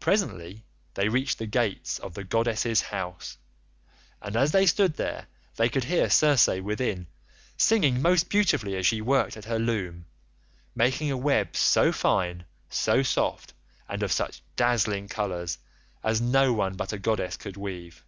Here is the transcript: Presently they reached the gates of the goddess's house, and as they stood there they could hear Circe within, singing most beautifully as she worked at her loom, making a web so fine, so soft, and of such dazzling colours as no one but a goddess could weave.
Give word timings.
Presently 0.00 0.64
they 0.94 1.08
reached 1.08 1.38
the 1.38 1.46
gates 1.46 2.00
of 2.00 2.14
the 2.14 2.24
goddess's 2.24 2.80
house, 2.80 3.38
and 4.20 4.34
as 4.34 4.50
they 4.50 4.66
stood 4.66 4.94
there 4.96 5.28
they 5.54 5.68
could 5.68 5.84
hear 5.84 6.10
Circe 6.10 6.48
within, 6.48 7.06
singing 7.56 8.02
most 8.02 8.28
beautifully 8.28 8.74
as 8.74 8.84
she 8.84 9.00
worked 9.00 9.36
at 9.36 9.44
her 9.44 9.60
loom, 9.60 10.06
making 10.74 11.08
a 11.12 11.16
web 11.16 11.54
so 11.54 11.92
fine, 11.92 12.46
so 12.68 13.04
soft, 13.04 13.52
and 13.88 14.02
of 14.02 14.10
such 14.10 14.42
dazzling 14.56 15.06
colours 15.06 15.58
as 16.02 16.20
no 16.20 16.52
one 16.52 16.74
but 16.74 16.92
a 16.92 16.98
goddess 16.98 17.36
could 17.36 17.56
weave. 17.56 18.02